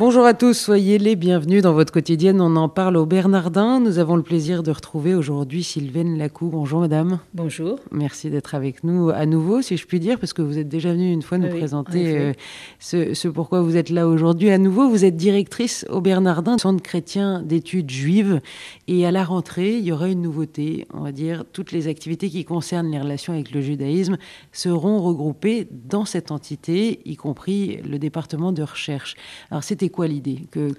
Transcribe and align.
Bonjour 0.00 0.24
à 0.24 0.32
tous, 0.32 0.54
soyez 0.54 0.96
les 0.96 1.14
bienvenus 1.14 1.62
dans 1.62 1.74
votre 1.74 1.92
quotidienne. 1.92 2.40
On 2.40 2.56
en 2.56 2.70
parle 2.70 2.96
au 2.96 3.04
Bernardin. 3.04 3.80
Nous 3.80 3.98
avons 3.98 4.16
le 4.16 4.22
plaisir 4.22 4.62
de 4.62 4.70
retrouver 4.70 5.14
aujourd'hui 5.14 5.62
Sylvaine 5.62 6.16
Lacou. 6.16 6.48
Bonjour 6.48 6.80
madame. 6.80 7.18
Bonjour. 7.34 7.78
Merci 7.90 8.30
d'être 8.30 8.54
avec 8.54 8.82
nous 8.82 9.10
à 9.10 9.26
nouveau, 9.26 9.60
si 9.60 9.76
je 9.76 9.86
puis 9.86 10.00
dire, 10.00 10.18
parce 10.18 10.32
que 10.32 10.40
vous 10.40 10.56
êtes 10.56 10.70
déjà 10.70 10.94
venue 10.94 11.12
une 11.12 11.20
fois 11.20 11.36
nous 11.36 11.48
Oui, 11.48 11.58
présenter 11.58 12.12
en 12.12 12.16
euh, 12.16 12.32
ce, 12.78 13.12
ce 13.12 13.28
pourquoi 13.28 13.60
vous 13.60 13.76
êtes 13.76 13.90
là 13.90 14.08
aujourd'hui 14.08 14.48
à 14.48 14.56
nouveau. 14.56 14.88
Vous 14.88 15.04
êtes 15.04 15.16
directrice 15.16 15.84
au 15.90 16.00
Bernardin, 16.00 16.56
centre 16.56 16.82
chrétien 16.82 17.42
d'études 17.42 17.90
juives. 17.90 18.40
Et 18.88 19.04
à 19.04 19.10
la 19.10 19.22
rentrée, 19.22 19.76
il 19.76 19.84
y 19.84 19.92
aura 19.92 20.08
une 20.08 20.22
nouveauté. 20.22 20.86
On 20.94 21.00
va 21.00 21.12
dire, 21.12 21.44
toutes 21.52 21.72
les 21.72 21.88
activités 21.88 22.30
qui 22.30 22.46
concernent 22.46 22.90
les 22.90 23.00
relations 23.00 23.34
avec 23.34 23.50
le 23.50 23.60
judaïsme 23.60 24.16
seront 24.50 25.02
regroupées 25.02 25.68
dans 25.70 26.06
cette 26.06 26.30
entité, 26.30 27.02
y 27.04 27.16
compris 27.16 27.82
le 27.82 27.98
département 27.98 28.52
de 28.52 28.62
recherche. 28.62 29.14
Alors 29.50 29.62
c'était 29.62 29.89
quoi 29.90 30.06
l'idée 30.06 30.46
que, 30.50 30.72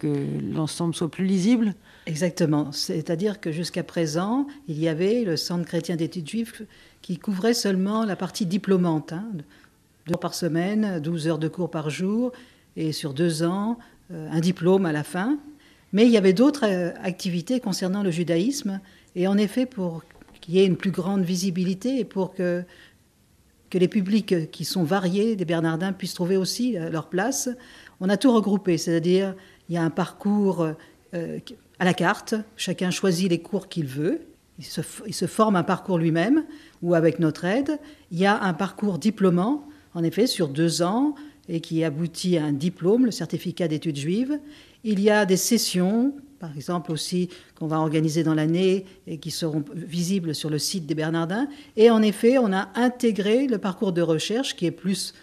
l'ensemble 0.53 0.95
soit 0.95 1.11
plus 1.11 1.25
lisible? 1.25 1.73
Exactement. 2.05 2.71
C'est-à-dire 2.71 3.39
que 3.39 3.51
jusqu'à 3.51 3.83
présent, 3.83 4.47
il 4.67 4.79
y 4.79 4.87
avait 4.87 5.23
le 5.23 5.37
Centre 5.37 5.65
chrétien 5.65 5.95
d'études 5.95 6.27
juives 6.27 6.65
qui 7.01 7.17
couvrait 7.17 7.53
seulement 7.53 8.05
la 8.05 8.15
partie 8.15 8.45
diplômante. 8.45 9.13
hein, 9.13 9.27
deux 10.07 10.13
heures 10.13 10.19
par 10.19 10.33
semaine, 10.33 10.99
12 10.99 11.27
heures 11.27 11.37
de 11.37 11.47
cours 11.47 11.69
par 11.69 11.89
jour, 11.89 12.31
et 12.75 12.91
sur 12.91 13.13
deux 13.13 13.43
ans, 13.43 13.77
euh, 14.11 14.29
un 14.31 14.39
diplôme 14.39 14.85
à 14.85 14.91
la 14.91 15.03
fin. 15.03 15.37
Mais 15.93 16.05
il 16.05 16.11
y 16.11 16.17
avait 16.17 16.33
d'autres 16.33 16.65
euh, 16.65 16.91
activités 17.03 17.59
concernant 17.59 18.03
le 18.03 18.11
judaïsme. 18.11 18.79
Et 19.15 19.27
en 19.27 19.37
effet, 19.37 19.65
pour 19.65 20.03
qu'il 20.39 20.55
y 20.55 20.59
ait 20.59 20.65
une 20.65 20.77
plus 20.77 20.91
grande 20.91 21.23
visibilité 21.23 21.99
et 21.99 22.05
pour 22.05 22.33
que, 22.33 22.63
que 23.69 23.77
les 23.77 23.87
publics 23.87 24.51
qui 24.51 24.65
sont 24.65 24.83
variés 24.83 25.35
des 25.35 25.45
Bernardins 25.45 25.93
puissent 25.93 26.13
trouver 26.13 26.37
aussi 26.37 26.77
euh, 26.77 26.89
leur 26.89 27.09
place, 27.09 27.49
on 28.01 28.09
a 28.09 28.17
tout 28.17 28.33
regroupé. 28.33 28.77
C'est-à-dire, 28.77 29.35
il 29.69 29.75
y 29.75 29.77
a 29.77 29.83
un 29.83 29.89
parcours 29.89 30.67
euh, 31.13 31.39
à 31.79 31.85
la 31.85 31.93
carte. 31.93 32.35
Chacun 32.57 32.91
choisit 32.91 33.29
les 33.29 33.39
cours 33.39 33.69
qu'il 33.69 33.85
veut. 33.85 34.21
Il 34.59 34.65
se, 34.65 34.81
il 35.07 35.13
se 35.13 35.27
forme 35.27 35.55
un 35.55 35.63
parcours 35.63 35.97
lui-même 35.97 36.43
ou 36.81 36.93
avec 36.95 37.19
notre 37.19 37.45
aide. 37.45 37.79
Il 38.11 38.19
y 38.19 38.25
a 38.25 38.41
un 38.41 38.53
parcours 38.53 38.99
diplômant, 38.99 39.63
en 39.93 40.03
effet, 40.03 40.27
sur 40.27 40.49
deux 40.49 40.81
ans 40.81 41.15
et 41.47 41.61
qui 41.61 41.83
aboutit 41.83 42.37
à 42.37 42.45
un 42.45 42.51
diplôme, 42.51 43.05
le 43.05 43.11
certificat 43.11 43.67
d'études 43.67 43.97
juives. 43.97 44.39
Il 44.83 44.99
y 44.99 45.09
a 45.09 45.25
des 45.25 45.37
sessions, 45.37 46.13
par 46.39 46.55
exemple 46.55 46.91
aussi, 46.91 47.29
qu'on 47.55 47.67
va 47.67 47.79
organiser 47.79 48.23
dans 48.23 48.33
l'année 48.33 48.85
et 49.07 49.17
qui 49.17 49.31
seront 49.31 49.63
visibles 49.73 50.33
sur 50.33 50.49
le 50.49 50.59
site 50.59 50.85
des 50.85 50.95
Bernardins. 50.95 51.47
Et 51.75 51.89
en 51.89 52.01
effet, 52.01 52.37
on 52.37 52.51
a 52.53 52.69
intégré 52.75 53.47
le 53.47 53.57
parcours 53.57 53.91
de 53.91 54.01
recherche 54.01 54.55
qui 54.55 54.65
est 54.65 54.71
plus 54.71 55.13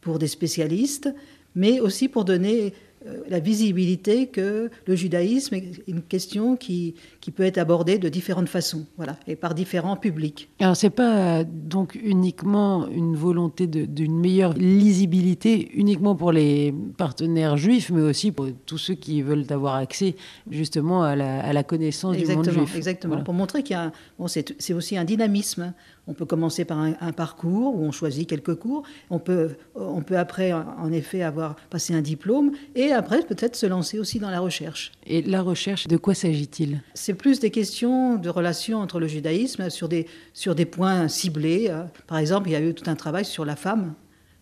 pour 0.00 0.18
des 0.18 0.28
spécialistes, 0.28 1.12
mais 1.56 1.80
aussi 1.80 2.08
pour 2.08 2.24
donner 2.24 2.72
euh, 3.06 3.22
la 3.28 3.40
visibilité 3.40 4.28
que 4.28 4.70
le 4.86 4.94
judaïsme 4.94 5.54
est 5.56 5.82
une 5.88 6.02
question 6.02 6.56
qui, 6.56 6.94
qui 7.26 7.32
peut 7.32 7.42
être 7.42 7.58
abordée 7.58 7.98
de 7.98 8.08
différentes 8.08 8.48
façons, 8.48 8.86
voilà, 8.96 9.16
et 9.26 9.34
par 9.34 9.52
différents 9.52 9.96
publics. 9.96 10.48
Alors 10.60 10.76
c'est 10.76 10.90
pas 10.90 11.40
euh, 11.40 11.44
donc 11.44 11.98
uniquement 12.00 12.86
une 12.86 13.16
volonté 13.16 13.66
d'une 13.66 14.20
meilleure 14.20 14.52
lisibilité 14.52 15.72
uniquement 15.74 16.14
pour 16.14 16.30
les 16.30 16.72
partenaires 16.96 17.56
juifs, 17.56 17.90
mais 17.90 18.02
aussi 18.02 18.30
pour 18.30 18.46
tous 18.64 18.78
ceux 18.78 18.94
qui 18.94 19.22
veulent 19.22 19.44
avoir 19.50 19.74
accès 19.74 20.14
justement 20.48 21.02
à 21.02 21.16
la, 21.16 21.40
à 21.40 21.52
la 21.52 21.64
connaissance 21.64 22.16
du 22.16 22.22
monde 22.26 22.30
Exactement, 22.30 22.64
juif. 22.64 22.76
exactement. 22.76 23.14
Voilà. 23.14 23.24
Pour 23.24 23.34
montrer 23.34 23.64
qu'il 23.64 23.74
y 23.74 23.80
a, 23.80 23.90
bon, 24.20 24.28
c'est 24.28 24.54
c'est 24.60 24.72
aussi 24.72 24.96
un 24.96 25.04
dynamisme. 25.04 25.74
On 26.06 26.14
peut 26.14 26.26
commencer 26.26 26.64
par 26.64 26.78
un, 26.78 26.94
un 27.00 27.10
parcours 27.10 27.74
où 27.74 27.82
on 27.82 27.90
choisit 27.90 28.28
quelques 28.28 28.54
cours. 28.54 28.84
On 29.10 29.18
peut, 29.18 29.56
on 29.74 30.02
peut 30.02 30.16
après, 30.16 30.52
en 30.52 30.92
effet, 30.92 31.22
avoir 31.22 31.56
passé 31.70 31.92
un 31.92 32.02
diplôme 32.02 32.52
et 32.76 32.92
après 32.92 33.22
peut-être 33.22 33.56
se 33.56 33.66
lancer 33.66 33.98
aussi 33.98 34.20
dans 34.20 34.30
la 34.30 34.38
recherche. 34.38 34.92
Et 35.08 35.22
la 35.22 35.40
recherche, 35.40 35.86
de 35.86 35.96
quoi 35.96 36.14
s'agit-il? 36.14 36.82
C'est 36.94 37.14
plus 37.14 37.38
des 37.38 37.50
questions 37.50 38.16
de 38.16 38.28
relations 38.28 38.78
entre 38.80 38.98
le 38.98 39.06
judaïsme 39.06 39.70
sur 39.70 39.88
des, 39.88 40.06
sur 40.34 40.56
des 40.56 40.66
points 40.66 41.06
ciblés. 41.06 41.68
Euh, 41.70 41.84
Par 42.08 42.18
exemple, 42.18 42.48
il 42.48 42.52
y 42.52 42.56
a 42.56 42.60
eu 42.60 42.74
tout 42.74 42.90
un 42.90 42.96
travail 42.96 43.24
sur 43.24 43.44
la 43.44 43.54
femme 43.54 43.94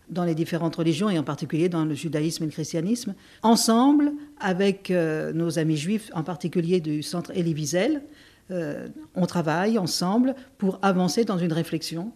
dans 0.09 0.23
les 0.23 0.35
différentes 0.35 0.75
religions 0.75 1.09
et 1.09 1.19
en 1.19 1.23
particulier 1.23 1.69
dans 1.69 1.85
le 1.85 1.93
judaïsme 1.93 2.43
et 2.43 2.45
le 2.47 2.51
christianisme, 2.51 3.15
ensemble 3.43 4.11
avec 4.39 4.91
euh, 4.91 5.33
nos 5.33 5.59
amis 5.59 5.77
juifs, 5.77 6.09
en 6.13 6.23
particulier 6.23 6.79
du 6.79 7.03
centre 7.03 7.31
Elie 7.31 7.53
Wiesel. 7.53 8.01
euh, 8.51 8.87
on 9.15 9.25
travaille 9.25 9.77
ensemble 9.77 10.35
pour 10.57 10.79
avancer 10.81 11.25
dans 11.25 11.37
une 11.37 11.53
réflexion 11.53 12.11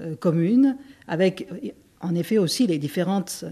euh, 0.00 0.14
commune, 0.14 0.76
avec 1.06 1.48
en 2.00 2.14
effet 2.14 2.38
aussi 2.38 2.66
les 2.66 2.78
différentes 2.78 3.44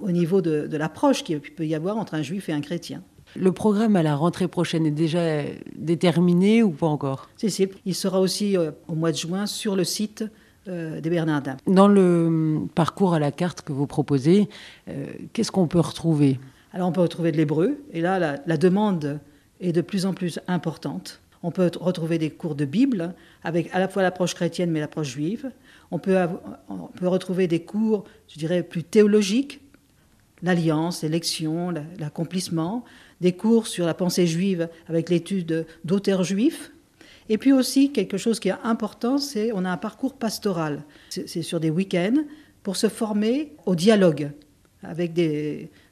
au 0.00 0.10
niveau 0.10 0.40
de, 0.40 0.66
de 0.66 0.76
l'approche 0.76 1.22
qu'il 1.22 1.40
peut 1.40 1.66
y 1.66 1.74
avoir 1.74 1.96
entre 1.96 2.14
un 2.14 2.22
juif 2.22 2.48
et 2.48 2.52
un 2.52 2.60
chrétien. 2.60 3.02
Le 3.36 3.52
programme 3.52 3.96
à 3.96 4.02
la 4.02 4.14
rentrée 4.14 4.48
prochaine 4.48 4.86
est 4.86 4.90
déjà 4.90 5.42
déterminé 5.76 6.62
ou 6.62 6.70
pas 6.70 6.86
encore? 6.86 7.28
Si, 7.36 7.50
si. 7.50 7.68
Il 7.84 7.94
sera 7.94 8.20
aussi 8.20 8.56
euh, 8.56 8.70
au 8.88 8.94
mois 8.94 9.10
de 9.10 9.16
juin 9.16 9.46
sur 9.46 9.74
le 9.74 9.84
site 9.84 10.24
euh, 10.68 11.00
des 11.00 11.10
Bernardins. 11.10 11.56
Dans 11.66 11.88
le 11.88 12.26
hum, 12.26 12.68
parcours 12.74 13.14
à 13.14 13.18
la 13.18 13.32
carte 13.32 13.62
que 13.62 13.72
vous 13.72 13.86
proposez, 13.86 14.48
euh, 14.88 15.06
qu'est-ce 15.32 15.50
qu'on 15.50 15.66
peut 15.66 15.80
retrouver? 15.80 16.38
Alors 16.72 16.88
on 16.88 16.92
peut 16.92 17.02
retrouver 17.02 17.32
de 17.32 17.36
l'hébreu, 17.36 17.78
et 17.92 18.00
là 18.00 18.18
la, 18.18 18.38
la 18.46 18.56
demande 18.56 19.20
est 19.60 19.72
de 19.72 19.80
plus 19.80 20.06
en 20.06 20.12
plus 20.12 20.40
importante. 20.48 21.20
On 21.42 21.50
peut 21.50 21.70
retrouver 21.78 22.18
des 22.18 22.30
cours 22.30 22.54
de 22.54 22.64
Bible 22.64 23.14
avec 23.42 23.68
à 23.74 23.78
la 23.78 23.86
fois 23.88 24.02
l'approche 24.02 24.34
chrétienne 24.34 24.70
mais 24.70 24.80
l'approche 24.80 25.08
juive. 25.08 25.50
On 25.90 25.98
peut, 25.98 26.16
on 26.68 26.88
peut 26.88 27.06
retrouver 27.06 27.46
des 27.46 27.60
cours, 27.60 28.04
je 28.28 28.38
dirais, 28.38 28.62
plus 28.62 28.82
théologiques, 28.82 29.60
l'alliance, 30.42 31.02
l'élection, 31.02 31.70
la- 31.70 31.84
l'accomplissement, 31.98 32.84
des 33.24 33.32
cours 33.32 33.66
sur 33.66 33.86
la 33.86 33.94
pensée 33.94 34.26
juive 34.26 34.68
avec 34.86 35.08
l'étude 35.08 35.66
d'auteurs 35.82 36.24
juifs. 36.24 36.72
Et 37.30 37.38
puis 37.38 37.54
aussi, 37.54 37.90
quelque 37.90 38.18
chose 38.18 38.38
qui 38.38 38.50
est 38.50 38.54
important, 38.62 39.16
c'est 39.16 39.50
on 39.54 39.64
a 39.64 39.70
un 39.70 39.78
parcours 39.78 40.12
pastoral. 40.12 40.84
C'est 41.08 41.40
sur 41.40 41.58
des 41.58 41.70
week-ends 41.70 42.22
pour 42.62 42.76
se 42.76 42.88
former 42.88 43.52
au 43.64 43.74
dialogue 43.74 44.30
avec 44.82 45.12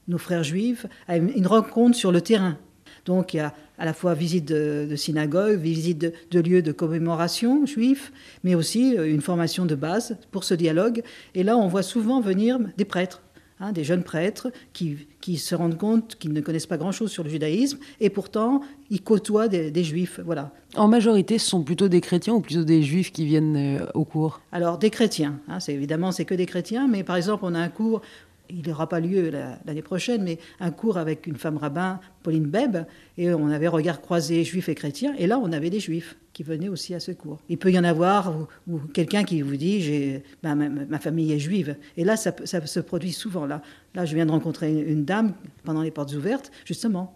nos 0.09 0.19
frères 0.19 0.45
juifs, 0.45 0.85
à 1.09 1.17
une, 1.17 1.31
une 1.31 1.47
rencontre 1.47 1.97
sur 1.97 2.13
le 2.13 2.21
terrain. 2.21 2.59
Donc 3.07 3.33
il 3.33 3.39
y 3.39 3.41
a 3.41 3.55
à 3.79 3.87
la 3.87 3.95
fois 3.95 4.13
visite 4.13 4.45
de, 4.45 4.87
de 4.89 4.97
synagogue, 4.97 5.59
visite 5.59 5.99
de, 5.99 6.13
de 6.31 6.41
lieux 6.41 6.61
de 6.61 6.71
commémoration 6.71 7.65
juifs, 7.65 8.13
mais 8.45 8.55
aussi 8.55 8.99
euh, 8.99 9.11
une 9.11 9.23
formation 9.23 9.65
de 9.65 9.75
base 9.75 10.19
pour 10.31 10.45
ce 10.45 10.53
dialogue. 10.53 11.03
Et 11.35 11.43
là, 11.43 11.57
on 11.57 11.67
voit 11.67 11.83
souvent 11.83 12.21
venir 12.21 12.59
des 12.77 12.85
prêtres, 12.85 13.23
hein, 13.63 13.73
des 13.73 13.85
jeunes 13.85 14.03
prêtres 14.03 14.49
qui, 14.73 15.07
qui 15.21 15.39
se 15.39 15.55
rendent 15.55 15.79
compte 15.79 16.17
qu'ils 16.19 16.33
ne 16.33 16.41
connaissent 16.41 16.67
pas 16.67 16.77
grand-chose 16.77 17.11
sur 17.11 17.25
le 17.25 17.31
judaïsme, 17.31 17.79
et 18.01 18.11
pourtant 18.11 18.61
ils 18.91 19.03
côtoient 19.03 19.49
des, 19.49 19.71
des 19.71 19.85
juifs. 19.85 20.21
Voilà. 20.25 20.51
En 20.77 20.89
majorité, 20.89 21.39
ce 21.39 21.49
sont 21.49 21.63
plutôt 21.63 21.89
des 21.89 22.01
chrétiens 22.01 22.35
ou 22.35 22.41
plutôt 22.41 22.65
des 22.65 22.83
juifs 22.83 23.13
qui 23.13 23.25
viennent 23.25 23.57
euh, 23.57 23.87
au 23.95 24.05
cours? 24.05 24.41
Alors 24.53 24.77
des 24.79 24.91
chrétiens, 24.91 25.39
hein, 25.49 25.61
c'est 25.61 25.73
évidemment 25.73 26.13
c'est 26.13 26.27
que 26.27 26.35
des 26.35 26.47
chrétiens, 26.47 26.89
mais 26.89 27.05
par 27.05 27.17
exemple 27.17 27.45
on 27.45 27.55
a 27.55 27.61
un 27.61 27.69
cours, 27.69 28.03
il 28.53 28.69
n'aura 28.69 28.89
pas 28.89 29.01
lieu 29.01 29.31
la- 29.31 29.59
l'année 29.67 29.83
prochaine, 29.83 30.23
mais 30.23 30.39
un 30.61 30.71
cours 30.71 30.99
avec 30.99 31.27
une 31.27 31.37
femme 31.37 31.57
rabbin, 31.57 32.01
Pauline 32.23 32.47
Beb, 32.47 32.77
et 33.19 33.33
on 33.33 33.49
avait 33.49 33.69
regard 33.69 34.01
croisé 34.01 34.45
juifs 34.45 34.69
et 34.69 34.75
chrétiens, 34.75 35.15
et 35.19 35.27
là 35.27 35.39
on 35.39 35.51
avait 35.53 35.71
des 35.71 35.81
juifs 35.81 36.17
qui 36.33 36.43
venaient 36.43 36.69
aussi 36.69 36.95
à 36.95 37.01
ce 37.01 37.13
cours. 37.13 37.41
Il 37.49 37.59
peut 37.59 37.71
y 37.73 37.79
en 37.79 37.85
avoir 37.85 38.35
ou, 38.37 38.73
ou 38.75 38.79
quelqu'un 38.93 39.25
qui 39.25 39.43
vous 39.43 39.57
dit 39.57 39.81
j'ai 39.81 40.23
ben, 40.43 40.55
ma, 40.55 40.69
ma 40.69 40.99
famille 40.99 41.33
est 41.33 41.39
juive, 41.39 41.77
et 41.97 42.05
là 42.05 42.17
ça, 42.17 42.33
se 42.45 42.81
produit 42.81 43.13
souvent. 43.13 43.47
Là, 43.47 43.63
là 43.95 44.05
je 44.05 44.15
viens 44.15 44.27
de 44.27 44.31
rencontrer 44.31 44.71
une, 44.73 44.89
une 44.89 45.05
dame 45.05 45.33
pendant 45.65 45.83
les 45.83 45.91
portes 45.91 46.13
ouvertes, 46.15 46.51
justement 46.65 47.15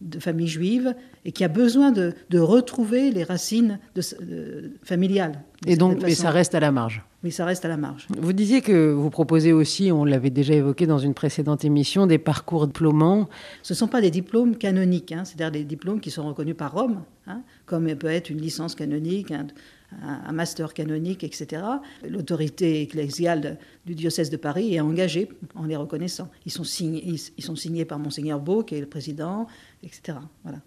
de 0.00 0.20
famille 0.20 0.46
juive 0.46 0.94
et 1.24 1.32
qui 1.32 1.42
a 1.42 1.48
besoin 1.48 1.90
de, 1.90 2.14
de 2.30 2.38
retrouver 2.38 3.10
les 3.10 3.24
racines 3.24 3.80
de, 3.96 4.02
de- 4.24 4.70
familiales. 4.84 5.42
Et 5.66 5.74
donc, 5.76 6.00
mais 6.02 6.14
ça 6.14 6.30
reste 6.30 6.54
à 6.54 6.60
la 6.60 6.70
marge. 6.70 7.02
Oui, 7.24 7.32
ça 7.32 7.44
reste 7.44 7.64
à 7.64 7.68
la 7.68 7.76
marge. 7.76 8.06
Vous 8.16 8.32
disiez 8.32 8.62
que 8.62 8.92
vous 8.92 9.10
proposez 9.10 9.52
aussi, 9.52 9.90
on 9.90 10.04
l'avait 10.04 10.30
déjà 10.30 10.54
évoqué 10.54 10.86
dans 10.86 10.98
une 10.98 11.14
précédente 11.14 11.64
émission, 11.64 12.06
des 12.06 12.18
parcours 12.18 12.68
diplômants. 12.68 13.28
Ce 13.64 13.72
ne 13.72 13.76
sont 13.76 13.88
pas 13.88 14.00
des 14.00 14.12
diplômes 14.12 14.56
canoniques, 14.56 15.10
hein, 15.10 15.24
c'est-à-dire 15.24 15.50
des 15.50 15.64
diplômes 15.64 16.00
qui 16.00 16.12
sont 16.12 16.24
reconnus 16.28 16.56
par 16.56 16.72
Rome, 16.72 17.02
hein, 17.26 17.42
comme 17.66 17.92
peut 17.96 18.06
être 18.06 18.30
une 18.30 18.40
licence 18.40 18.76
canonique, 18.76 19.32
un, 19.32 20.32
master 20.32 20.74
canonique, 20.74 21.24
etc. 21.24 21.62
L'autorité 22.08 22.82
ecclésiale 22.82 23.58
du 23.84 23.96
diocèse 23.96 24.30
de 24.30 24.36
Paris 24.36 24.74
est 24.74 24.80
engagée 24.80 25.28
en 25.56 25.64
les 25.64 25.76
reconnaissant. 25.76 26.30
Ils 26.46 26.52
sont 26.52 26.62
signés, 26.62 27.02
ils, 27.04 27.18
ils 27.36 27.44
sont 27.44 27.56
signés 27.56 27.84
par 27.84 27.98
Monseigneur 27.98 28.38
Beau, 28.38 28.62
qui 28.62 28.76
est 28.76 28.80
le 28.80 28.86
président, 28.86 29.48
etc. 29.82 30.18
Voilà. 30.44 30.60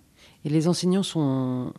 Et 0.44 0.50
les 0.50 0.68
enseignants 0.68 1.04
sont 1.04 1.72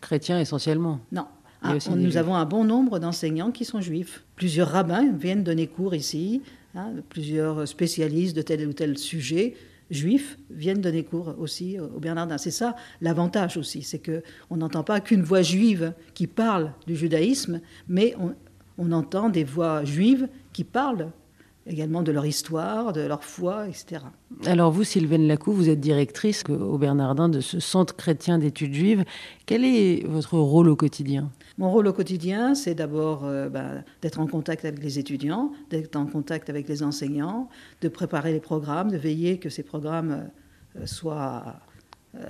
chrétiens 0.00 0.38
essentiellement? 0.38 1.00
Non. 1.10 1.26
Ah, 1.62 1.74
nous 1.74 2.02
juifs. 2.02 2.16
avons 2.16 2.34
un 2.34 2.44
bon 2.44 2.64
nombre 2.64 2.98
d'enseignants 2.98 3.50
qui 3.50 3.64
sont 3.64 3.80
juifs. 3.80 4.24
Plusieurs 4.36 4.68
rabbins 4.68 5.12
viennent 5.12 5.44
donner 5.44 5.66
cours 5.66 5.94
ici, 5.94 6.42
hein, 6.74 6.92
plusieurs 7.08 7.68
spécialistes 7.68 8.34
de 8.34 8.42
tel 8.42 8.66
ou 8.66 8.72
tel 8.72 8.96
sujet 8.96 9.54
juifs 9.90 10.38
viennent 10.50 10.80
donner 10.80 11.04
cours 11.04 11.34
aussi 11.38 11.78
aux 11.78 12.00
Bernardins. 12.00 12.38
C'est 12.38 12.50
ça 12.50 12.76
l'avantage 13.00 13.56
aussi, 13.56 13.82
c'est 13.82 13.98
que 13.98 14.22
on 14.48 14.56
n'entend 14.56 14.84
pas 14.84 15.00
qu'une 15.00 15.22
voix 15.22 15.42
juive 15.42 15.92
qui 16.14 16.26
parle 16.26 16.72
du 16.86 16.96
judaïsme, 16.96 17.60
mais 17.88 18.14
on, 18.18 18.34
on 18.78 18.92
entend 18.92 19.28
des 19.28 19.44
voix 19.44 19.84
juives 19.84 20.28
qui 20.52 20.64
parlent 20.64 21.10
également 21.66 22.02
de 22.02 22.12
leur 22.12 22.26
histoire, 22.26 22.92
de 22.92 23.02
leur 23.02 23.24
foi, 23.24 23.68
etc. 23.68 24.02
Alors 24.46 24.70
vous, 24.70 24.84
Sylvaine 24.84 25.26
Lacou, 25.26 25.52
vous 25.52 25.68
êtes 25.68 25.80
directrice 25.80 26.42
au 26.48 26.78
Bernardin 26.78 27.28
de 27.28 27.40
ce 27.40 27.60
centre 27.60 27.94
chrétien 27.96 28.38
d'études 28.38 28.74
juives. 28.74 29.04
Quel 29.46 29.64
est 29.64 30.06
votre 30.06 30.38
rôle 30.38 30.68
au 30.68 30.76
quotidien? 30.76 31.30
Mon 31.58 31.70
rôle 31.70 31.86
au 31.88 31.92
quotidien, 31.92 32.54
c'est 32.54 32.74
d'abord 32.74 33.24
euh, 33.24 33.48
bah, 33.48 33.82
d'être 34.00 34.18
en 34.18 34.26
contact 34.26 34.64
avec 34.64 34.82
les 34.82 34.98
étudiants, 34.98 35.52
d'être 35.68 35.96
en 35.96 36.06
contact 36.06 36.48
avec 36.48 36.68
les 36.68 36.82
enseignants, 36.82 37.48
de 37.82 37.88
préparer 37.88 38.32
les 38.32 38.40
programmes, 38.40 38.90
de 38.90 38.96
veiller 38.96 39.38
que 39.38 39.50
ces 39.50 39.62
programmes 39.62 40.30
euh, 40.76 40.86
soient, 40.86 41.56
euh, 42.16 42.24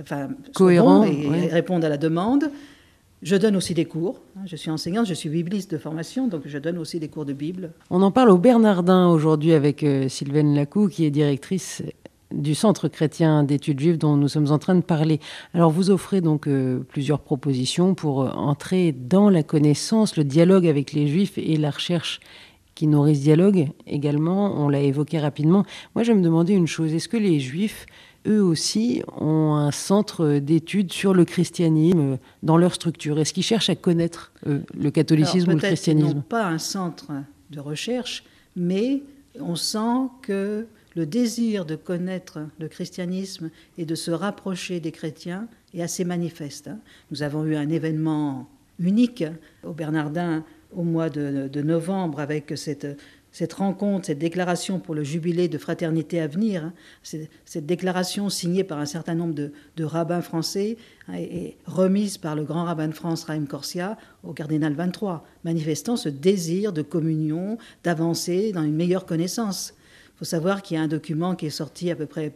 enfin, 0.00 0.28
cohérents 0.54 1.04
et 1.04 1.48
répondent 1.48 1.84
à 1.84 1.88
la 1.88 1.98
demande. 1.98 2.50
Je 3.22 3.36
donne 3.36 3.56
aussi 3.56 3.72
des 3.72 3.86
cours. 3.86 4.20
Hein. 4.36 4.42
Je 4.46 4.56
suis 4.56 4.70
enseignante, 4.70 5.06
je 5.06 5.14
suis 5.14 5.30
bibliste 5.30 5.70
de 5.70 5.78
formation, 5.78 6.28
donc 6.28 6.42
je 6.44 6.58
donne 6.58 6.76
aussi 6.76 7.00
des 7.00 7.08
cours 7.08 7.24
de 7.24 7.32
Bible. 7.32 7.72
On 7.90 8.02
en 8.02 8.10
parle 8.10 8.30
au 8.30 8.36
Bernardin 8.36 9.08
aujourd'hui 9.08 9.52
avec 9.52 9.82
euh, 9.82 10.08
Sylvaine 10.08 10.54
Lacou, 10.54 10.88
qui 10.88 11.06
est 11.06 11.10
directrice 11.10 11.82
du 12.32 12.54
Centre 12.54 12.88
chrétien 12.88 13.42
d'études 13.42 13.80
juives 13.80 13.98
dont 13.98 14.16
nous 14.16 14.28
sommes 14.28 14.50
en 14.50 14.58
train 14.58 14.74
de 14.74 14.82
parler. 14.82 15.20
Alors 15.54 15.70
vous 15.70 15.90
offrez 15.90 16.20
donc 16.20 16.46
euh, 16.46 16.80
plusieurs 16.80 17.20
propositions 17.20 17.94
pour 17.94 18.22
euh, 18.22 18.30
entrer 18.30 18.92
dans 18.92 19.30
la 19.30 19.42
connaissance, 19.42 20.16
le 20.16 20.24
dialogue 20.24 20.66
avec 20.66 20.92
les 20.92 21.06
juifs 21.06 21.38
et 21.38 21.56
la 21.56 21.70
recherche 21.70 22.20
qui 22.74 22.86
nourrit 22.86 23.16
ce 23.16 23.22
dialogue 23.22 23.68
également. 23.86 24.62
On 24.62 24.68
l'a 24.68 24.80
évoqué 24.80 25.18
rapidement. 25.18 25.64
Moi 25.94 26.02
je 26.02 26.12
me 26.12 26.20
demandais 26.20 26.52
une 26.52 26.66
chose, 26.66 26.92
est-ce 26.92 27.08
que 27.08 27.16
les 27.16 27.40
juifs 27.40 27.86
eux 28.26 28.42
aussi 28.42 29.02
ont 29.18 29.54
un 29.54 29.70
centre 29.70 30.38
d'études 30.38 30.92
sur 30.92 31.14
le 31.14 31.24
christianisme 31.24 32.18
dans 32.42 32.56
leur 32.56 32.74
structure 32.74 33.18
Est-ce 33.18 33.32
qu'ils 33.32 33.42
cherchent 33.42 33.70
à 33.70 33.74
connaître 33.74 34.32
le 34.44 34.90
catholicisme 34.90 35.50
ou 35.50 35.54
le 35.54 35.60
christianisme 35.60 36.08
Ils 36.08 36.14
n'ont 36.16 36.22
pas 36.22 36.46
un 36.46 36.58
centre 36.58 37.12
de 37.50 37.60
recherche, 37.60 38.24
mais 38.56 39.02
on 39.40 39.56
sent 39.56 40.08
que 40.22 40.66
le 40.94 41.06
désir 41.06 41.66
de 41.66 41.76
connaître 41.76 42.40
le 42.58 42.68
christianisme 42.68 43.50
et 43.76 43.84
de 43.84 43.94
se 43.94 44.10
rapprocher 44.10 44.80
des 44.80 44.92
chrétiens 44.92 45.46
est 45.74 45.82
assez 45.82 46.04
manifeste. 46.04 46.68
Hein. 46.68 46.78
Nous 47.10 47.22
avons 47.22 47.44
eu 47.44 47.54
un 47.54 47.68
événement 47.68 48.48
unique 48.78 49.24
au 49.62 49.72
Bernardin 49.72 50.42
au 50.74 50.82
mois 50.82 51.10
de, 51.10 51.48
de 51.52 51.62
novembre 51.62 52.20
avec 52.20 52.52
cette 52.56 52.86
cette 53.36 53.52
rencontre, 53.52 54.06
cette 54.06 54.18
déclaration 54.18 54.80
pour 54.80 54.94
le 54.94 55.04
jubilé 55.04 55.46
de 55.46 55.58
fraternité 55.58 56.22
à 56.22 56.26
venir, 56.26 56.64
hein, 56.64 56.72
cette 57.44 57.66
déclaration 57.66 58.30
signée 58.30 58.64
par 58.64 58.78
un 58.78 58.86
certain 58.86 59.14
nombre 59.14 59.34
de, 59.34 59.84
rabbins 59.84 60.22
français 60.22 60.78
hein, 61.06 61.18
et, 61.18 61.58
remise 61.66 62.16
par 62.16 62.34
le 62.34 62.44
grand 62.44 62.64
rabbin 62.64 62.88
de 62.88 62.94
France, 62.94 63.24
Raïm 63.24 63.46
Corsia, 63.46 63.98
au 64.24 64.32
cardinal 64.32 64.72
23, 64.72 65.22
manifestant 65.44 65.98
ce 65.98 66.08
désir 66.08 66.72
de 66.72 66.80
communion, 66.80 67.58
d'avancer 67.84 68.52
dans 68.52 68.62
une 68.62 68.74
meilleure 68.74 69.04
connaissance. 69.04 69.74
Il 70.14 70.20
faut 70.20 70.24
savoir 70.24 70.62
qu'il 70.62 70.78
y 70.78 70.80
a 70.80 70.82
un 70.82 70.88
document 70.88 71.34
qui 71.34 71.44
est 71.44 71.50
sorti 71.50 71.90
à 71.90 71.94
peu 71.94 72.06
près 72.06 72.32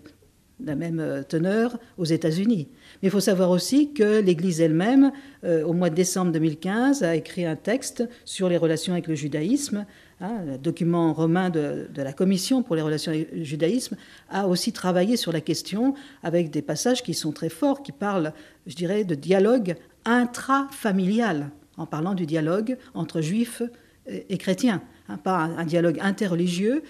la 0.65 0.75
même 0.75 1.01
euh, 1.01 1.23
teneur 1.23 1.79
aux 1.99 2.05
États-Unis. 2.05 2.69
Mais 3.03 3.09
il 3.09 3.11
faut 3.11 3.21
savoir 3.21 3.51
aussi 3.51 3.93
que 3.93 4.21
l'Église 4.21 4.61
elle-même, 4.61 5.13
euh, 5.45 5.65
au 5.65 5.73
mois 5.73 5.91
de 5.91 5.95
décembre 5.95 6.33
2015, 6.33 7.03
a 7.03 7.17
écrit 7.17 7.45
un 7.45 7.57
texte 7.57 8.09
sur 8.25 8.49
les 8.49 8.57
relations 8.57 8.93
avec 8.93 9.07
le 9.07 9.15
judaïsme 9.15 9.87
Hein, 10.23 10.43
le 10.47 10.59
document 10.59 11.15
romain 11.15 11.49
de, 11.49 11.89
la 11.97 12.13
Commission 12.13 12.63
pour 12.63 12.77
les 12.77 12.83
relations 12.83 13.11
avec 13.11 13.33
le 13.33 13.43
judaïsme, 13.43 13.97
a 14.29 14.47
aussi 14.47 14.71
travaillé 14.71 15.17
sur 15.17 15.33
la 15.33 15.41
question 15.41 15.95
avec 16.23 16.51
des 16.51 16.61
passages 16.61 17.03
qui 17.03 17.15
sont 17.15 17.33
très 17.33 17.49
forts, 17.49 17.83
qui 17.83 17.93
parlent, 17.93 18.35
je 18.67 18.75
dirais, 18.75 19.05
de 19.05 19.15
dialogue 19.15 19.77
intrafamilial, 20.05 21.49
en 21.79 21.87
parlant 21.87 22.13
du 22.13 22.27
dialogue 22.27 22.77
entre 22.93 23.23
juifs 23.23 23.63
et, 24.07 24.37
chrétiens, 24.37 24.83
hein, 25.09 25.17
pas 25.17 25.39
un, 25.39 25.65
dialogue 25.65 25.99
interreligieux. 26.03 26.83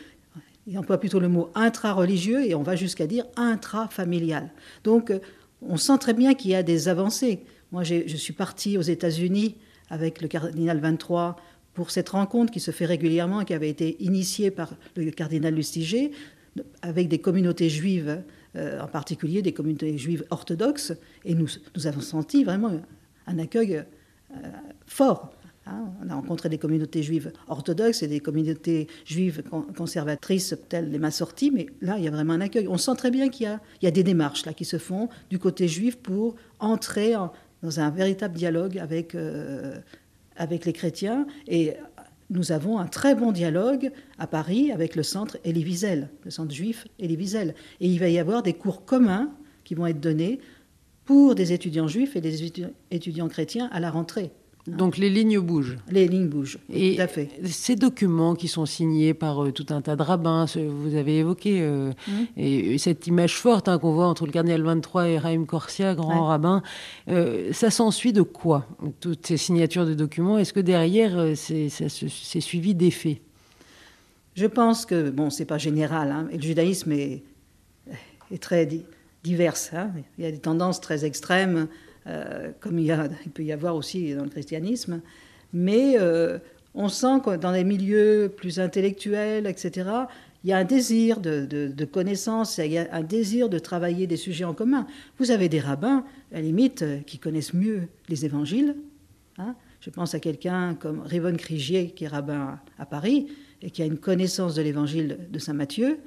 Il 0.67 0.79
emploie 0.79 0.99
plutôt 0.99 1.21
le 1.21 1.29
mot 1.29 1.51
intra-religieux 1.55 2.47
et 2.47 2.55
on 2.55 2.63
va 2.63 2.77
jusqu'à 2.77 3.07
dire 3.07 3.25
intrafamilial. 3.37 4.51
Donc, 4.85 5.13
on 5.63 5.77
sent 5.77 5.99
très 5.99 6.15
bien 6.15 6.35
qu'il 6.35 6.51
y 6.51 6.55
a 6.55 6.63
des 6.63 6.89
avancées. 6.89 7.41
Moi, 7.73 7.83
je 7.85 8.17
suis 8.17 8.33
partie 8.33 8.79
aux 8.79 8.83
États-Unis 8.83 9.57
avec 9.89 10.23
le 10.23 10.29
cardinal 10.29 10.79
23 10.81 11.37
pour 11.75 11.91
cette 11.91 12.09
rencontre 12.11 12.53
qui 12.53 12.61
se 12.61 12.71
fait 12.71 12.87
régulièrement, 12.87 13.45
qui 13.45 13.55
avait 13.55 13.69
été 13.69 14.03
initiée 14.03 14.51
par 14.51 14.75
le 14.97 15.11
cardinal 15.11 15.55
Lustiger, 15.55 16.13
avec 16.83 17.09
des 17.09 17.19
communautés 17.19 17.69
juives, 17.69 18.23
euh, 18.57 18.81
en 18.81 18.89
particulier 18.89 19.43
des 19.43 19.53
communautés 19.53 19.97
juives 19.97 20.25
orthodoxes, 20.31 20.93
et 21.25 21.35
nous, 21.35 21.47
nous 21.77 21.87
avons 21.87 22.01
senti 22.01 22.43
vraiment 22.45 22.73
un 23.27 23.39
accueil 23.39 23.77
euh, 23.77 24.35
fort. 24.87 25.33
Hein. 25.71 25.93
On 26.05 26.11
a 26.11 26.15
rencontré 26.15 26.49
des 26.49 26.59
communautés 26.59 27.03
juives 27.03 27.33
orthodoxes 27.49 28.03
et 28.03 28.09
des 28.09 28.21
communautés 28.21 28.89
juives 29.05 29.43
conservatrices 29.77 30.55
telles 30.69 30.91
les 30.91 30.99
Massortis, 30.99 31.51
mais 31.51 31.67
là, 31.81 31.97
il 31.99 32.05
y 32.05 32.09
a 32.09 32.11
vraiment 32.11 32.35
un 32.35 32.41
accueil. 32.41 32.69
On 32.69 32.79
sent 32.79 32.97
très 32.97 33.11
bien 33.11 33.29
qu'il 33.29 33.59
y, 33.83 33.87
a, 33.87 33.91
des 33.91 34.03
démarches 34.03 34.47
là 34.47 34.53
qui 34.53 34.65
se 34.65 34.79
font 34.79 35.09
du 35.31 35.39
côté 35.39 35.69
juif 35.69 35.97
pour 35.97 36.37
entrer 36.59 37.15
dans 37.63 37.81
un 37.81 37.91
véritable 37.91 38.35
dialogue 38.35 38.79
avec 38.79 39.15
euh, 39.15 39.79
avec 40.37 40.65
les 40.65 40.73
chrétiens 40.73 41.27
et 41.47 41.75
nous 42.31 42.53
avons 42.53 42.79
un 42.79 42.87
très 42.87 43.15
bon 43.15 43.33
dialogue 43.33 43.91
à 44.19 44.27
Paris 44.27 44.71
avec 44.71 44.95
le 44.95 45.03
centre 45.03 45.37
Elie 45.45 45.65
le 46.25 46.31
centre 46.31 46.55
juif 46.55 46.87
Elie 47.01 47.17
Wiesel. 47.17 47.55
Et 47.81 47.89
il 47.89 47.99
va 47.99 48.09
y 48.09 48.19
avoir 48.19 48.43
des 48.43 48.55
cours 48.55 48.85
communs 48.85 49.31
qui 49.65 49.75
vont 49.75 49.87
être 49.87 50.01
donnés 50.01 50.41
pour 51.05 51.35
des 51.35 51.53
étudiants 51.53 51.89
juifs 51.89 52.15
et 52.15 52.21
des 52.21 52.45
étudiants 52.91 53.29
chrétiens 53.29 53.69
à 53.73 53.81
la 53.81 53.91
rentrée. 53.91 54.31
Donc 54.77 54.97
les 54.97 55.11
lignes 55.11 55.41
bougent. 55.41 55.77
Les 55.91 56.07
lignes 56.09 56.29
bougent, 56.29 56.59
et 56.73 56.97
tout 56.97 57.03
à 57.03 57.07
fait. 57.07 57.29
Ces 57.45 57.77
documents 57.77 58.35
qui 58.35 58.49
sont 58.49 58.67
signés 58.67 59.15
par 59.15 59.45
euh, 59.45 59.53
tout 59.53 59.67
un 59.71 59.81
tas 59.81 59.97
de 59.97 60.03
rabbins, 60.03 60.47
vous 60.57 60.95
avez 60.95 61.19
évoqué, 61.19 61.61
euh, 61.61 61.91
mmh. 62.07 62.13
et, 62.37 62.79
cette 62.79 63.07
image 63.07 63.37
forte 63.37 63.69
hein, 63.69 63.79
qu'on 63.79 63.93
voit 63.93 64.07
entre 64.07 64.27
le 64.27 64.33
cardinal 64.33 64.63
23 64.63 65.09
et 65.09 65.19
Raïm 65.19 65.47
Corsia, 65.47 65.95
grand 65.95 66.27
rabbin, 66.27 66.63
euh, 67.09 67.53
ça 67.53 67.71
s'ensuit 67.71 68.13
de 68.13 68.23
quoi 68.23 68.67
Toutes 69.01 69.27
ces 69.27 69.37
signatures 69.37 69.87
de 69.87 69.95
documents, 69.95 70.39
est-ce 70.39 70.53
que 70.53 70.61
derrière, 70.61 71.35
c'est 71.37 72.41
suivi 72.41 72.75
d'effets? 72.75 73.21
Je 74.35 74.47
pense 74.47 74.87
que, 74.87 75.11
bon, 75.11 75.31
c'est 75.31 75.45
pas 75.45 75.59
général, 75.59 76.13
hein, 76.13 76.29
et 76.31 76.37
le 76.37 76.43
judaïsme 76.43 76.93
est, 76.93 77.23
est 78.33 78.43
très 78.43 78.69
divers. 79.23 79.55
Hein. 79.73 79.91
il 80.19 80.25
y 80.25 80.27
a 80.27 80.31
des 80.31 80.39
tendances 80.39 80.81
très 80.81 81.05
extrêmes 81.05 81.69
euh, 82.07 82.51
comme 82.61 82.79
il, 82.79 82.97
peut 83.35 83.43
y 83.43 83.53
avoir 83.53 83.77
aussi 83.77 84.15
dans 84.15 84.25
le 84.25 84.31
christianisme. 84.31 85.01
Mais 85.53 85.97
euh, 85.99 86.39
on 86.75 86.89
sent 86.89 87.21
que 87.25 87.37
dans 87.37 87.53
les 87.53 87.65
milieux 87.65 88.33
plus 88.35 88.61
intellectuels, 88.61 89.47
etc., 89.47 89.91
il 90.43 90.49
y 90.49 90.53
a 90.55 90.57
un 90.57 90.65
désir 90.65 91.21
de, 91.21 91.85
connaissance, 91.85 92.59
il 92.59 92.73
y 92.73 92.79
a 92.79 92.89
un 92.93 93.03
désir 93.03 93.51
de 93.51 93.59
travailler 93.59 94.07
des 94.07 94.17
sujets 94.17 94.45
en 94.45 94.55
commun. 94.55 94.87
Vous 95.19 95.31
avez 95.31 95.51
des 95.51 95.61
rabbins, 95.61 96.05
à 96.33 96.37
la 96.37 96.41
limite, 96.41 96.83
euh, 96.83 97.01
qui 97.01 97.19
connaissent 97.19 97.53
mieux 97.53 97.83
les 98.09 98.25
évangiles. 98.25 98.77
Hein. 99.37 99.55
Je 99.81 99.91
pense 99.91 100.15
à 100.15 100.21
quelqu'un 100.21 100.75
comme 100.75 101.01
Rivon 101.01 101.37
Crigier, 101.37 101.91
qui 101.91 102.05
est 102.05 102.09
rabbin 102.09 102.59
à 102.79 102.87
Paris, 102.87 103.29
et 103.61 103.71
qui 103.71 103.83
a 103.83 103.85
une 103.85 103.99
connaissance 103.99 104.55
de 104.55 104.63
l'évangile 104.63 105.19
de 105.31 105.39
Saint 105.39 105.53
Matthieu, 105.53 105.99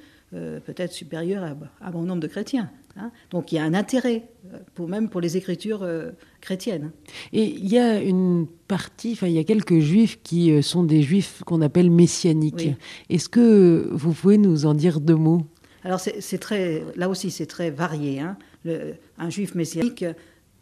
peut-être 0.66 0.92
supérieure 0.92 1.44
à, 1.44 1.88
un 1.88 1.92
bon 1.92 2.04
nombre 2.04 2.22
de 2.22 2.28
chrétiens. 2.28 2.70
Hein. 2.96 3.12
Donc 3.32 3.52
il 3.52 3.56
y 3.56 3.58
a 3.58 3.64
un 3.64 3.74
intérêt, 3.74 4.24
euh, 4.54 4.58
pour, 4.76 4.88
même 4.88 5.10
pour 5.10 5.22
les 5.22 5.36
écritures 5.38 5.82
euh, 5.84 6.12
chrétiennes. 6.42 6.92
Et 7.32 7.44
il 7.44 7.68
y 7.68 7.78
a 7.78 8.00
une 8.00 8.48
partie, 8.68 9.14
enfin 9.14 9.28
il 9.28 9.34
y 9.34 9.40
a 9.40 9.44
quelques 9.44 9.80
juifs 9.80 10.20
qui 10.22 10.52
euh, 10.52 10.62
sont 10.62 10.84
des 10.84 11.02
juifs 11.02 11.42
qu'on 11.46 11.62
appelle 11.62 11.90
messianiques. 11.90 12.70
Est-ce 13.10 13.30
que 13.30 13.90
vous 13.92 14.14
pouvez 14.14 14.38
nous 14.38 14.66
en 14.66 14.74
dire 14.74 15.00
deux 15.00 15.16
mots? 15.16 15.46
Alors 15.84 16.00
c'est 16.00 16.38
très, 16.38 16.84
là 16.96 17.10
aussi 17.10 17.32
c'est 17.32 17.48
très 17.48 17.70
varié. 17.70 18.22
Hein. 18.22 18.38
un 19.18 19.30
juif 19.30 19.54
messianique, 19.54 20.06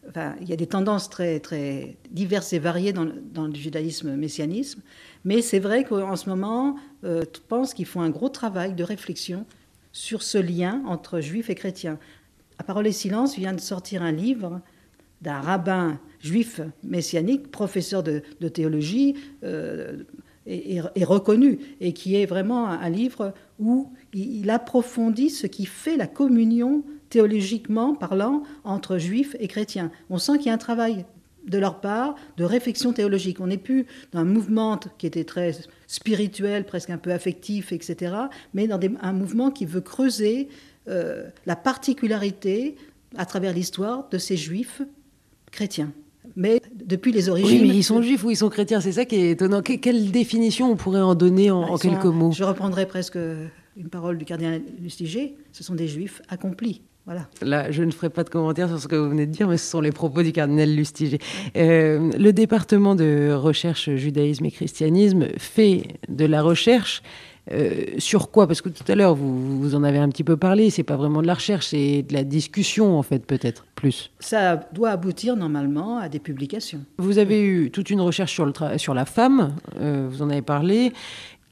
enfin, 0.10 0.34
il 0.42 0.50
y 0.50 0.54
a 0.54 0.56
des 0.56 0.66
tendances 0.66 1.12
très, 1.12 1.40
très 1.40 1.96
diverses 2.10 2.54
et 2.54 2.60
variées 2.60 2.92
dans, 2.92 3.08
dans 3.32 3.46
le 3.46 3.54
judaïsme 3.54 4.16
messianisme, 4.16 4.82
mais 5.24 5.44
c'est 5.44 5.60
vrai 5.60 5.84
qu'en 5.84 6.16
ce 6.16 6.28
moment, 6.28 6.76
je 7.04 7.40
pense 7.48 7.76
qu'ils 7.76 7.86
font 7.86 8.02
un 8.02 8.10
gros 8.10 8.30
travail 8.30 8.74
de 8.74 8.84
réflexion 8.84 9.46
sur 9.92 10.24
ce 10.24 10.38
lien 10.38 10.82
entre 10.86 11.20
juifs 11.20 11.50
et 11.50 11.56
chrétiens. 11.56 12.00
À 12.58 12.64
Parole 12.64 12.88
et 12.88 12.92
Silence 12.92 13.36
vient 13.36 13.54
de 13.54 13.60
sortir 13.60 14.04
un 14.04 14.12
livre 14.12 14.62
d'un 15.22 15.40
rabbin 15.40 16.00
juif 16.20 16.62
messianique, 16.84 17.52
professeur 17.52 18.04
de, 18.04 18.22
théologie 18.50 19.16
euh, 19.44 20.04
et, 20.46 20.82
reconnu, 21.04 21.60
et 21.80 21.94
qui 21.94 22.16
est 22.16 22.26
vraiment 22.26 22.68
un, 22.68 22.90
livre 22.90 23.34
où 23.60 23.92
il, 24.14 24.50
approfondit 24.50 25.30
ce 25.30 25.48
qui 25.48 25.66
fait 25.66 25.98
la 25.98 26.08
communion 26.08 26.84
théologiquement 27.10 27.94
parlant 27.94 28.44
entre 28.64 28.98
juifs 28.98 29.36
et 29.40 29.48
chrétiens. 29.48 29.92
On 30.10 30.18
sent 30.18 30.38
qu'il 30.38 30.48
y 30.48 30.50
a 30.50 30.54
un 30.54 30.58
travail 30.58 31.06
de 31.48 31.58
leur 31.58 31.82
part 31.82 32.16
de 32.38 32.44
réflexion 32.44 32.94
théologique. 32.94 33.40
On 33.40 33.48
n'est 33.48 33.58
plus 33.58 33.86
dans 34.12 34.20
un 34.20 34.26
mouvement 34.26 34.80
qui 34.98 35.08
était 35.08 35.24
très 35.24 35.56
spirituel, 35.88 36.66
presque 36.66 36.90
un 36.90 36.98
peu 36.98 37.12
affectif, 37.12 37.72
etc., 37.72 38.16
mais 38.54 38.68
dans 38.68 38.80
un 39.02 39.14
mouvement 39.14 39.52
qui 39.52 39.66
veut 39.66 39.82
creuser 39.82 40.50
euh, 40.88 41.28
la 41.46 41.56
particularité 41.56 42.76
à 43.16 43.26
travers 43.26 43.54
l'histoire 43.54 44.08
de 44.10 44.18
ces 44.18 44.38
juifs 44.38 44.82
chrétiens. 45.52 45.92
Mais 46.36 46.62
depuis 46.74 47.12
les 47.12 47.28
origines. 47.30 47.62
Oui, 47.62 47.68
mais 47.68 47.76
ils 47.76 47.84
sont 47.84 48.02
juifs 48.02 48.24
ou 48.24 48.32
ils 48.32 48.38
sont 48.38 48.50
chrétiens, 48.50 48.80
c'est 48.80 48.94
ça 48.94 49.06
qui 49.06 49.16
est 49.16 49.32
étonnant. 49.32 49.62
quelle 49.62 50.12
définition 50.12 50.72
on 50.72 50.76
pourrait 50.78 51.02
en 51.02 51.16
donner 51.16 51.52
en, 51.52 51.78
quelques 51.78 52.06
mots? 52.06 52.32
Je 52.32 52.44
reprendrai 52.44 52.86
presque 52.86 53.18
une 53.78 53.90
parole 53.90 54.18
du 54.18 54.26
cardinal 54.26 54.62
Lustiger 54.82 55.36
ce 55.52 55.64
sont 55.64 55.76
des 55.76 55.88
juifs 55.88 56.22
accomplis. 56.30 56.82
Voilà. 57.06 57.28
Là, 57.42 57.72
je 57.72 57.84
ne 57.84 57.92
ferai 57.92 58.10
pas 58.10 58.24
de 58.24 58.30
commentaires 58.30 58.70
sur 58.70 58.80
ce 58.80 58.88
que 58.88 58.96
vous 58.96 59.10
venez 59.10 59.26
de 59.26 59.32
dire, 59.32 59.48
mais 59.48 59.58
ce 59.58 59.70
sont 59.70 59.82
les 59.82 59.92
propos 59.92 60.22
du 60.22 60.32
cardinal 60.32 60.70
Lustiger. 60.74 61.20
Euh, 61.58 62.12
le 62.18 62.32
département 62.32 62.96
de 62.96 63.34
recherche 63.34 63.90
judaïsme 63.96 64.46
et 64.46 64.52
christianisme 64.52 65.28
fait 65.38 65.84
de 66.10 66.26
la 66.26 66.42
recherche 66.42 67.02
euh, 67.52 67.86
sur 67.98 68.30
quoi? 68.30 68.48
Parce 68.48 68.62
que 68.62 68.70
tout 68.70 68.84
à 68.88 68.96
l'heure, 68.96 69.16
vous, 69.16 69.60
vous, 69.60 69.76
en 69.76 69.84
avez 69.84 69.98
un 69.98 70.10
petit 70.10 70.24
peu 70.24 70.38
parlé, 70.38 70.70
c'est 70.70 70.84
pas 70.84 70.96
vraiment 70.96 71.22
de 71.22 71.28
la 71.28 71.34
recherche, 71.34 71.68
c'est 71.68 72.04
de 72.04 72.14
la 72.14 72.24
discussion, 72.24 72.98
en 72.98 73.04
fait, 73.04 73.26
peut-être, 73.26 73.66
plus. 73.76 74.12
Ça 74.20 74.58
doit 74.74 74.92
aboutir 74.92 75.36
normalement 75.36 75.98
à 75.98 76.08
des 76.08 76.20
publications. 76.20 76.82
Vous 77.00 77.18
avez 77.18 77.42
eu 77.42 77.72
toute 77.72 77.90
une 77.90 78.02
recherche 78.02 78.34
sur, 78.34 78.46
le 78.46 78.54
sur 78.78 78.94
la 78.94 79.06
femme, 79.06 79.56
euh, 79.80 80.08
vous 80.10 80.22
en 80.22 80.30
avez 80.30 80.44
parlé. 80.44 80.94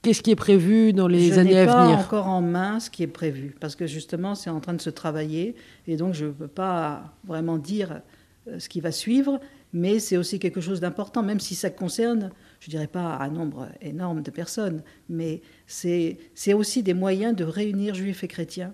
Qu'est-ce 0.01 0.21
qui 0.21 0.31
est 0.31 0.35
prévu 0.35 0.93
dans 0.93 1.07
les 1.07 1.37
années 1.37 1.57
à 1.57 1.65
venir 1.65 1.75
Je 1.75 1.89
n'ai 1.89 1.95
pas 1.95 2.01
encore 2.01 2.27
en 2.27 2.41
main 2.41 2.79
ce 2.79 2.89
qui 2.89 3.03
est 3.03 3.07
prévu, 3.07 3.55
parce 3.59 3.75
que 3.75 3.85
justement, 3.85 4.33
c'est 4.33 4.49
en 4.49 4.59
train 4.59 4.73
de 4.73 4.81
se 4.81 4.89
travailler, 4.89 5.55
et 5.87 5.97
donc 5.97 6.13
je 6.13 6.25
ne 6.25 6.31
peux 6.31 6.47
pas 6.47 7.13
vraiment 7.25 7.57
dire 7.57 8.01
euh, 8.47 8.59
ce 8.59 8.69
qui 8.69 8.79
va 8.79 8.91
suivre, 8.91 9.39
mais 9.73 9.99
c'est 9.99 10.17
aussi 10.17 10.39
quelque 10.39 10.61
chose 10.61 10.79
d'important, 10.79 11.21
même 11.21 11.39
si 11.39 11.53
ça 11.53 11.69
concerne, 11.69 12.31
je 12.59 12.67
ne 12.67 12.71
dirais 12.71 12.87
pas 12.87 13.17
un 13.19 13.29
nombre 13.29 13.67
énorme 13.81 14.21
de 14.21 14.31
personnes, 14.31 14.83
mais 15.09 15.41
c'est 15.67 16.17
aussi 16.53 16.81
des 16.81 16.93
moyens 16.93 17.35
de 17.35 17.43
réunir 17.43 17.93
juifs 17.93 18.23
et 18.23 18.27
chrétiens 18.27 18.73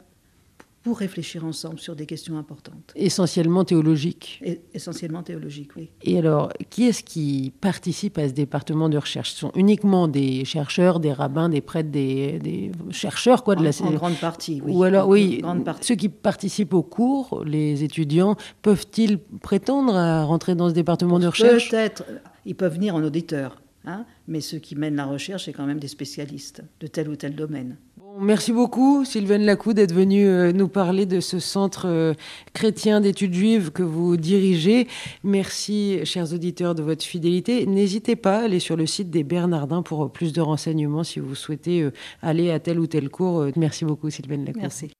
pour 0.85 0.99
réfléchir 0.99 1.43
ensemble 1.43 1.79
sur 1.79 1.95
des 1.95 2.05
questions 2.05 2.37
importantes. 2.37 2.93
Essentiellement 2.95 3.65
théologiques. 3.65 4.39
essentiellement 4.71 5.23
théologiques, 5.23 5.71
oui. 5.75 5.89
Et 6.03 6.19
alors, 6.19 6.53
qui 6.69 6.83
est-ce 6.83 7.03
qui 7.03 7.51
participe 7.59 8.19
à 8.19 8.29
ce 8.29 8.33
département 8.33 8.87
de 8.87 8.99
recherche? 8.99 9.31
Ce 9.31 9.39
sont 9.39 9.51
uniquement 9.55 10.07
des 10.07 10.45
chercheurs, 10.45 10.99
des 10.99 11.11
rabbins, 11.11 11.49
des 11.49 11.61
prêtres, 11.61 11.89
des, 11.89 12.71
chercheurs, 12.91 13.43
quoi, 13.43 13.55
de 13.55 13.63
la 13.63 13.71
En 13.81 13.93
grande 13.93 14.17
partie, 14.17 14.61
oui. 14.63 14.73
Ou 14.75 14.83
alors, 14.83 15.09
oui, 15.09 15.41
ceux 15.81 15.95
qui 15.95 16.07
participent 16.07 16.75
au 16.75 16.83
cours, 16.83 17.43
les 17.43 17.83
étudiants, 17.83 18.35
peuvent-ils 18.61 19.17
prétendre 19.17 19.95
à 19.95 20.23
rentrer 20.23 20.53
dans 20.53 20.69
ce 20.69 20.75
département 20.75 21.17
de 21.17 21.25
recherche? 21.25 21.71
Peut-être. 21.71 22.03
Ils 22.45 22.55
peuvent 22.55 22.75
venir 22.75 22.93
en 22.93 23.03
auditeur, 23.03 23.59
hein, 23.85 24.05
mais 24.27 24.39
ceux 24.39 24.59
qui 24.59 24.75
mènent 24.75 24.97
la 24.97 25.05
recherche, 25.05 25.45
c'est 25.45 25.53
quand 25.53 25.65
même 25.65 25.79
des 25.79 25.87
spécialistes 25.87 26.61
de 26.79 26.85
tel 26.85 27.09
ou 27.09 27.15
tel 27.15 27.33
domaine. 27.33 27.75
Merci 28.17 28.53
beaucoup, 28.53 29.03
Sylvaine 29.03 29.43
Lacou, 29.43 29.73
d'être 29.73 29.93
venue 29.93 30.25
euh, 30.25 30.53
nous 30.53 30.69
parler 30.69 31.05
de 31.05 31.19
ce 31.19 31.39
centre 31.39 31.85
euh, 31.87 32.13
chrétien 32.53 33.01
d'études 33.01 33.33
juives 33.33 33.71
que 33.71 33.83
vous 33.83 34.15
dirigez. 34.15 34.87
Merci, 35.23 35.99
chers 36.05 36.31
auditeurs, 36.33 36.75
de 36.75 36.81
votre 36.81 37.03
fidélité. 37.03 37.65
N'hésitez 37.65 38.15
pas 38.15 38.37
à 38.37 38.43
aller 38.43 38.59
sur 38.59 38.77
le 38.77 38.85
site 38.85 39.09
des 39.09 39.23
Bernardins 39.23 39.81
pour 39.81 40.09
plus 40.11 40.31
de 40.31 40.39
renseignements 40.39 41.03
si 41.03 41.19
vous 41.19 41.35
souhaitez 41.35 41.81
euh, 41.81 41.91
aller 42.21 42.51
à 42.51 42.59
tel 42.59 42.79
ou 42.79 42.87
tel 42.87 43.09
cours. 43.09 43.47
Merci 43.57 43.83
beaucoup, 43.83 44.09
Sylvaine 44.09 44.45
Lacou. 44.45 44.59
Merci. 44.61 44.95